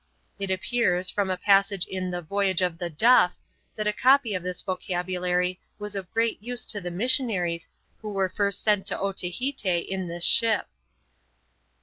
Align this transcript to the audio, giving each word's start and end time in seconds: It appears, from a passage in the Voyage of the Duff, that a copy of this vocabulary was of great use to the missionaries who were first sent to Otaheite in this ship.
It 0.39 0.49
appears, 0.49 1.11
from 1.11 1.29
a 1.29 1.37
passage 1.37 1.85
in 1.85 2.09
the 2.09 2.23
Voyage 2.23 2.63
of 2.63 2.79
the 2.79 2.89
Duff, 2.89 3.37
that 3.75 3.85
a 3.85 3.93
copy 3.93 4.33
of 4.33 4.41
this 4.41 4.63
vocabulary 4.63 5.59
was 5.77 5.93
of 5.93 6.09
great 6.11 6.41
use 6.41 6.65
to 6.73 6.81
the 6.81 6.89
missionaries 6.89 7.67
who 8.01 8.09
were 8.09 8.27
first 8.27 8.63
sent 8.63 8.87
to 8.87 8.99
Otaheite 8.99 9.63
in 9.87 10.07
this 10.07 10.25
ship. 10.25 10.67